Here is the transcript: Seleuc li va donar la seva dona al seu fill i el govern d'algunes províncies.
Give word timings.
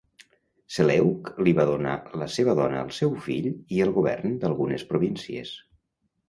Seleuc 0.77 1.27
li 1.47 1.51
va 1.59 1.65
donar 1.71 1.93
la 2.21 2.27
seva 2.37 2.55
dona 2.61 2.79
al 2.85 2.89
seu 3.01 3.13
fill 3.27 3.51
i 3.77 3.83
el 3.87 3.93
govern 3.99 4.35
d'algunes 4.45 4.89
províncies. 4.95 5.55